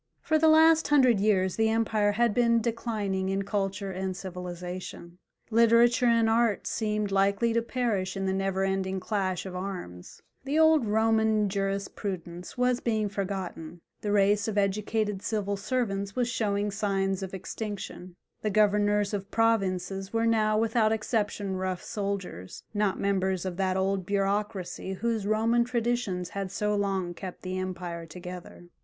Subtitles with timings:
[0.23, 5.19] For the last hundred years the empire had been declining in culture and civilization;
[5.51, 10.57] literature and art seemed likely to perish in the never ending clash of arms: the
[10.57, 17.21] old Roman jurisprudence was being forgotten, the race of educated civil servants was showing signs
[17.21, 23.55] of extinction, the governors of provinces were now without exception rough soldiers, not members of
[23.57, 28.65] that old bureaucracy whose Roman traditions had so long kept the empire together.